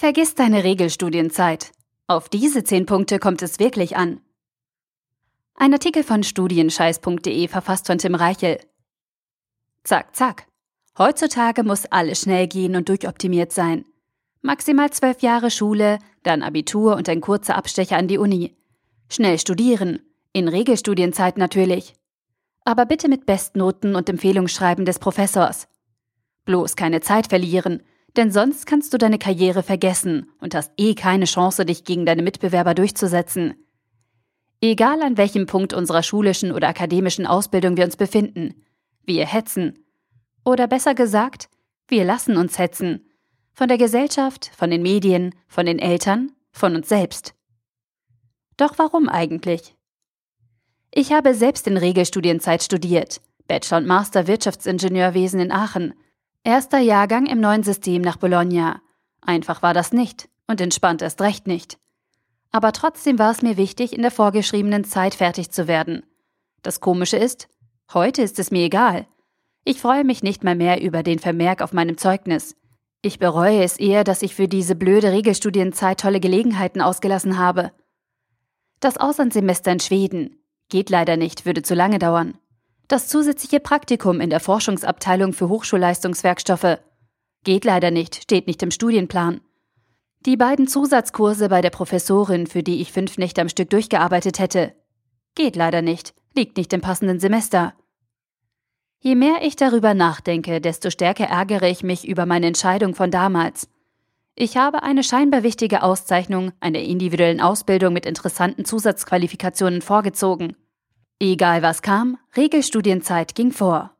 [0.00, 1.72] Vergiss deine Regelstudienzeit.
[2.06, 4.22] Auf diese zehn Punkte kommt es wirklich an.
[5.54, 8.60] Ein Artikel von studienscheiß.de verfasst von Tim Reichel.
[9.84, 10.46] Zack, zack.
[10.96, 13.84] Heutzutage muss alles schnell gehen und durchoptimiert sein.
[14.40, 18.56] Maximal zwölf Jahre Schule, dann Abitur und ein kurzer Abstecher an die Uni.
[19.10, 20.00] Schnell studieren.
[20.32, 21.92] In Regelstudienzeit natürlich.
[22.64, 25.68] Aber bitte mit Bestnoten und Empfehlungsschreiben des Professors.
[26.46, 27.82] Bloß keine Zeit verlieren,
[28.16, 32.22] denn sonst kannst du deine Karriere vergessen und hast eh keine Chance, dich gegen deine
[32.22, 33.54] Mitbewerber durchzusetzen.
[34.60, 38.54] Egal an welchem Punkt unserer schulischen oder akademischen Ausbildung wir uns befinden,
[39.04, 39.84] wir hetzen.
[40.44, 41.48] Oder besser gesagt,
[41.88, 43.06] wir lassen uns hetzen.
[43.52, 47.34] Von der Gesellschaft, von den Medien, von den Eltern, von uns selbst.
[48.56, 49.74] Doch warum eigentlich?
[50.92, 55.94] Ich habe selbst in Regelstudienzeit studiert, Bachelor und Master Wirtschaftsingenieurwesen in Aachen,
[56.44, 58.80] erster Jahrgang im neuen System nach Bologna.
[59.20, 61.78] Einfach war das nicht und entspannt erst recht nicht.
[62.52, 66.04] Aber trotzdem war es mir wichtig, in der vorgeschriebenen Zeit fertig zu werden.
[66.62, 67.48] Das Komische ist,
[67.92, 69.06] heute ist es mir egal.
[69.64, 72.56] Ich freue mich nicht mal mehr über den Vermerk auf meinem Zeugnis.
[73.02, 77.72] Ich bereue es eher, dass ich für diese blöde Regelstudienzeit tolle Gelegenheiten ausgelassen habe.
[78.80, 80.36] Das Auslandssemester in Schweden
[80.68, 82.38] geht leider nicht, würde zu lange dauern.
[82.90, 86.80] Das zusätzliche Praktikum in der Forschungsabteilung für Hochschulleistungswerkstoffe
[87.44, 89.42] geht leider nicht, steht nicht im Studienplan.
[90.26, 94.74] Die beiden Zusatzkurse bei der Professorin, für die ich fünf Nächte am Stück durchgearbeitet hätte,
[95.36, 97.74] geht leider nicht, liegt nicht im passenden Semester.
[98.98, 103.68] Je mehr ich darüber nachdenke, desto stärker ärgere ich mich über meine Entscheidung von damals.
[104.34, 110.56] Ich habe eine scheinbar wichtige Auszeichnung einer individuellen Ausbildung mit interessanten Zusatzqualifikationen vorgezogen.
[111.22, 113.94] Egal was kam, Regelstudienzeit ging vor.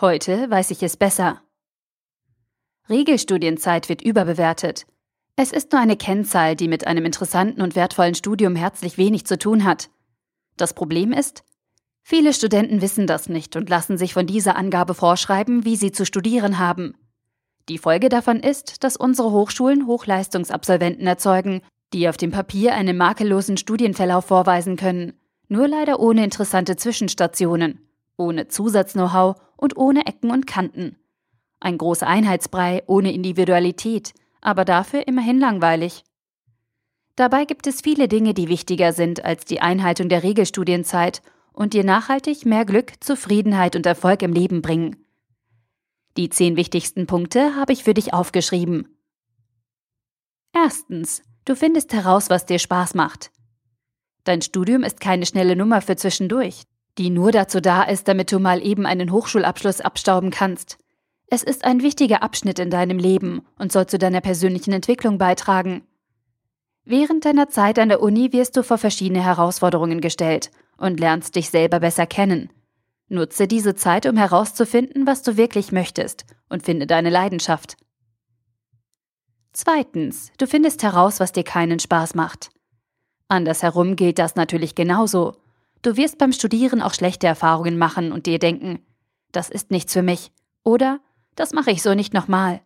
[0.00, 1.40] Heute weiß ich es besser.
[2.90, 4.84] Regelstudienzeit wird überbewertet.
[5.36, 9.38] Es ist nur eine Kennzahl, die mit einem interessanten und wertvollen Studium herzlich wenig zu
[9.38, 9.88] tun hat.
[10.56, 11.44] Das Problem ist,
[12.02, 16.04] viele Studenten wissen das nicht und lassen sich von dieser Angabe vorschreiben, wie sie zu
[16.04, 16.96] studieren haben.
[17.68, 23.58] Die Folge davon ist, dass unsere Hochschulen Hochleistungsabsolventen erzeugen, die auf dem Papier einen makellosen
[23.58, 25.12] Studienverlauf vorweisen können,
[25.48, 27.80] nur leider ohne interessante Zwischenstationen,
[28.16, 30.96] ohne Zusatz-Know-how und ohne Ecken und Kanten.
[31.60, 36.04] Ein großer Einheitsbrei ohne Individualität– aber dafür immerhin langweilig.
[37.16, 41.22] Dabei gibt es viele Dinge, die wichtiger sind als die Einhaltung der Regelstudienzeit
[41.52, 45.04] und dir nachhaltig mehr Glück, Zufriedenheit und Erfolg im Leben bringen.
[46.16, 48.88] Die zehn wichtigsten Punkte habe ich für dich aufgeschrieben.
[50.52, 53.30] Erstens, du findest heraus, was dir Spaß macht.
[54.28, 56.64] Dein Studium ist keine schnelle Nummer für zwischendurch,
[56.98, 60.76] die nur dazu da ist, damit du mal eben einen Hochschulabschluss abstauben kannst.
[61.28, 65.86] Es ist ein wichtiger Abschnitt in deinem Leben und soll zu deiner persönlichen Entwicklung beitragen.
[66.84, 71.48] Während deiner Zeit an der Uni wirst du vor verschiedene Herausforderungen gestellt und lernst dich
[71.48, 72.50] selber besser kennen.
[73.08, 77.78] Nutze diese Zeit, um herauszufinden, was du wirklich möchtest und finde deine Leidenschaft.
[79.54, 82.50] Zweitens, du findest heraus, was dir keinen Spaß macht.
[83.28, 85.36] Andersherum gilt das natürlich genauso.
[85.82, 88.80] Du wirst beim Studieren auch schlechte Erfahrungen machen und dir denken,
[89.32, 90.32] das ist nichts für mich.
[90.64, 91.00] Oder
[91.36, 92.60] das mache ich so nicht nochmal.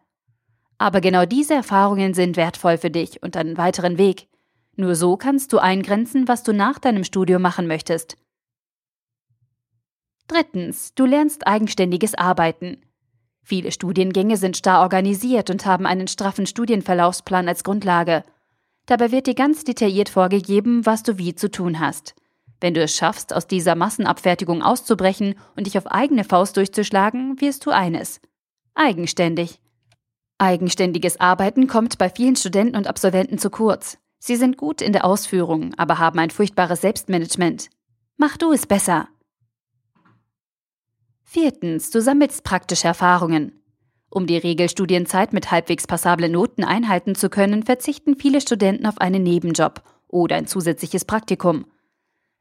[0.79, 4.29] Aber genau diese Erfahrungen sind wertvoll für dich und einen weiteren Weg.
[4.77, 8.17] Nur so kannst du eingrenzen, was du nach deinem Studium machen möchtest.
[10.29, 12.81] Drittens, du lernst eigenständiges Arbeiten.
[13.43, 18.25] Viele Studiengänge sind starr organisiert und haben einen straffen Studienverlaufsplan als Grundlage.
[18.87, 22.15] Dabei wird dir ganz detailliert vorgegeben, was du wie zu tun hast.
[22.61, 27.67] Wenn du es schaffst, aus dieser Massenabfertigung auszubrechen und dich auf eigene Faust durchzuschlagen, wirst
[27.67, 28.21] du eines
[28.75, 29.61] Eigenständig.
[30.39, 33.99] Eigenständiges Arbeiten kommt bei vielen Studenten und Absolventen zu kurz.
[34.19, 37.69] Sie sind gut in der Ausführung, aber haben ein furchtbares Selbstmanagement.
[38.17, 39.09] Mach du es besser.
[41.25, 43.62] Viertens, du sammelst praktische Erfahrungen.
[44.15, 49.23] Um die Regelstudienzeit mit halbwegs passablen Noten einhalten zu können, verzichten viele Studenten auf einen
[49.23, 51.65] Nebenjob oder ein zusätzliches Praktikum.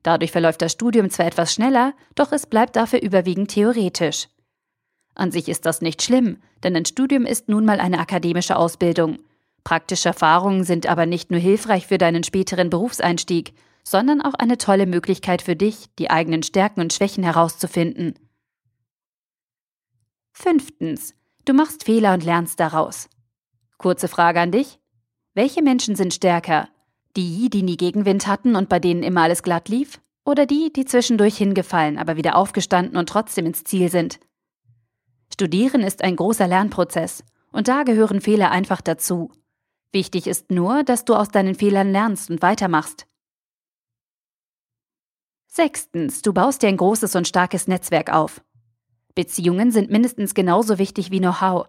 [0.04, 4.28] Dadurch verläuft das Studium zwar etwas schneller, doch es bleibt dafür überwiegend theoretisch.
[5.16, 9.20] An sich ist das nicht schlimm, denn ein Studium ist nun mal eine akademische Ausbildung.
[9.64, 13.54] Praktische Erfahrungen sind aber nicht nur hilfreich für deinen späteren Berufseinstieg,
[13.86, 18.16] sondern auch eine tolle Möglichkeit für dich, die eigenen Stärken und Schwächen herauszufinden.
[20.34, 21.16] Fünftens.
[21.46, 23.10] Du machst Fehler und lernst daraus.
[23.78, 24.80] Kurze Frage an dich.
[25.34, 26.70] Welche Menschen sind stärker?
[27.16, 30.00] Die, die nie Gegenwind hatten und bei denen immer alles glatt lief?
[30.24, 34.20] Oder die, die zwischendurch hingefallen, aber wieder aufgestanden und trotzdem ins Ziel sind?
[35.34, 39.32] Studieren ist ein großer Lernprozess und da gehören Fehler einfach dazu.
[39.92, 43.08] Wichtig ist nur, dass du aus deinen Fehlern lernst und weitermachst.
[45.48, 48.42] Sechstens, du baust dir ein großes und starkes Netzwerk auf.
[49.16, 51.68] Beziehungen sind mindestens genauso wichtig wie Know-how.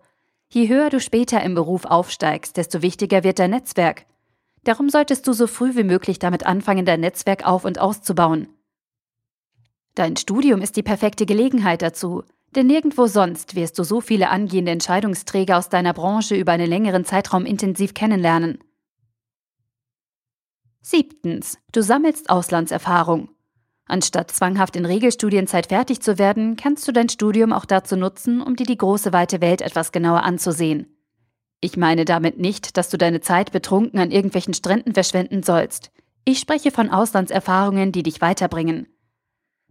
[0.49, 4.07] Je höher du später im Beruf aufsteigst, desto wichtiger wird dein Netzwerk.
[4.65, 8.49] Darum solltest du so früh wie möglich damit anfangen, dein Netzwerk auf und auszubauen.
[9.95, 12.23] Dein Studium ist die perfekte Gelegenheit dazu,
[12.55, 17.05] denn nirgendwo sonst wirst du so viele angehende Entscheidungsträger aus deiner Branche über einen längeren
[17.05, 18.59] Zeitraum intensiv kennenlernen.
[20.81, 21.59] Siebtens.
[21.73, 23.29] Du sammelst Auslandserfahrung.
[23.87, 28.57] Anstatt zwanghaft in Regelstudienzeit fertig zu werden, kannst du dein Studium auch dazu nutzen, um
[28.57, 30.97] dir die große weite Welt etwas genauer anzusehen.
[31.61, 35.93] Ich meine damit nicht, dass du deine Zeit betrunken an irgendwelchen Stränden verschwenden sollst.
[36.25, 38.87] Ich spreche von Auslandserfahrungen, die dich weiterbringen.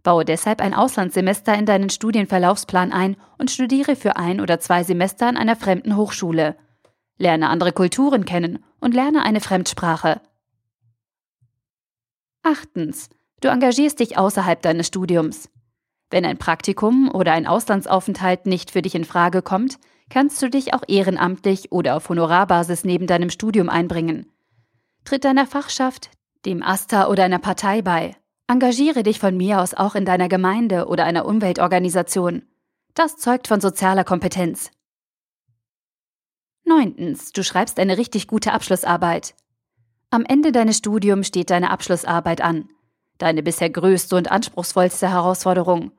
[0.02, 5.26] Baue deshalb ein Auslandssemester in deinen Studienverlaufsplan ein und studiere für ein oder zwei Semester
[5.26, 6.56] an einer fremden Hochschule.
[7.18, 10.20] Lerne andere Kulturen kennen und lerne eine Fremdsprache.
[12.42, 13.10] Achtens.
[13.42, 15.50] Du engagierst dich außerhalb deines Studiums.
[16.10, 19.78] Wenn ein Praktikum oder ein Auslandsaufenthalt nicht für dich in Frage kommt,
[20.10, 24.30] kannst du dich auch ehrenamtlich oder auf Honorarbasis neben deinem Studium einbringen.
[25.04, 26.10] Tritt deiner Fachschaft,
[26.46, 28.14] dem AStA oder einer Partei bei.
[28.46, 32.42] Engagiere dich von mir aus auch in deiner Gemeinde oder einer Umweltorganisation.
[32.94, 34.70] Das zeugt von sozialer Kompetenz.
[36.64, 39.34] Neuntens, du schreibst eine richtig gute Abschlussarbeit.
[40.10, 42.68] Am Ende deines Studiums steht deine Abschlussarbeit an
[43.22, 45.92] deine bisher größte und anspruchsvollste Herausforderung.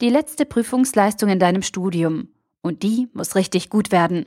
[0.00, 2.28] Die letzte Prüfungsleistung in deinem Studium.
[2.62, 4.24] Und die muss richtig gut werden.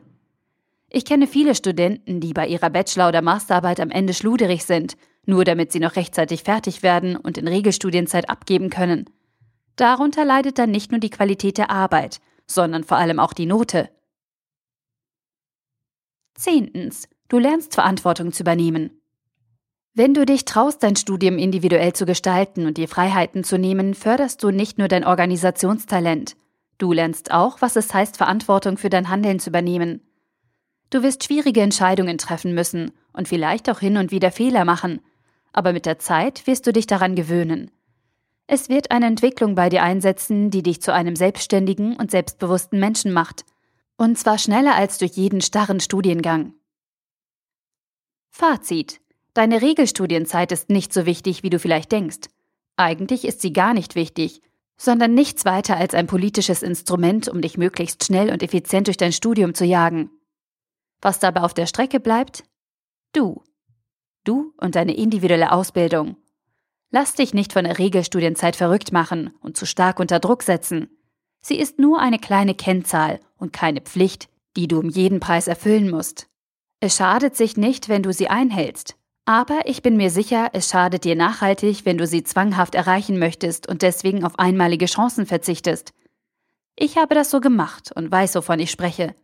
[0.89, 4.95] Ich kenne viele Studenten, die bei ihrer Bachelor- oder Masterarbeit am Ende schluderig sind,
[5.25, 9.09] nur damit sie noch rechtzeitig fertig werden und in Regelstudienzeit abgeben können.
[9.75, 13.89] Darunter leidet dann nicht nur die Qualität der Arbeit, sondern vor allem auch die Note.
[16.35, 17.09] Zehntens.
[17.29, 18.96] Du lernst Verantwortung zu übernehmen.
[19.97, 24.43] Wenn du dich traust, dein Studium individuell zu gestalten und dir Freiheiten zu nehmen, förderst
[24.43, 26.37] du nicht nur dein Organisationstalent.
[26.77, 30.01] Du lernst auch, was es heißt, Verantwortung für dein Handeln zu übernehmen.
[30.91, 35.01] Du wirst schwierige Entscheidungen treffen müssen und vielleicht auch hin und wieder Fehler machen,
[35.51, 37.71] aber mit der Zeit wirst du dich daran gewöhnen.
[38.45, 43.11] Es wird eine Entwicklung bei dir einsetzen, die dich zu einem selbstständigen und selbstbewussten Menschen
[43.11, 43.45] macht.
[43.97, 46.53] Und zwar schneller als durch jeden starren Studiengang.
[48.29, 49.01] Fazit.
[49.37, 52.27] Deine Regelstudienzeit ist nicht so wichtig, wie du vielleicht denkst.
[52.75, 54.41] Eigentlich ist sie gar nicht wichtig,
[54.77, 59.11] sondern nichts weiter als ein politisches Instrument, um dich möglichst schnell und effizient durch dein
[59.11, 60.09] Studium zu jagen.
[61.03, 62.45] Was dabei auf der Strecke bleibt?
[63.13, 63.43] Du.
[64.23, 66.17] Du und deine individuelle Ausbildung.
[66.89, 70.89] Lass dich nicht von der Regelstudienzeit verrückt machen und zu stark unter Druck setzen.
[71.41, 75.91] Sie ist nur eine kleine Kennzahl und keine Pflicht, die du um jeden Preis erfüllen
[75.91, 76.27] musst.
[76.79, 81.03] Es schadet sich nicht, wenn du sie einhältst, aber ich bin mir sicher, es schadet
[81.03, 85.93] dir nachhaltig, wenn du sie zwanghaft erreichen möchtest und deswegen auf einmalige Chancen verzichtest.
[86.77, 89.15] Ich habe das so gemacht und weiß, wovon ich spreche.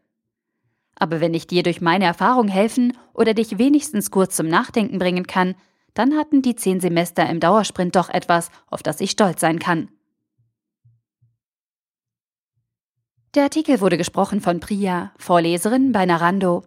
[0.96, 5.26] Aber wenn ich dir durch meine Erfahrung helfen oder dich wenigstens kurz zum Nachdenken bringen
[5.26, 5.56] kann,
[5.94, 9.88] dann hatten die zehn Semester im Dauersprint doch etwas, auf das ich stolz sein kann.
[13.36, 16.66] Der Artikel wurde gesprochen von Priya, Vorleserin bei Narando.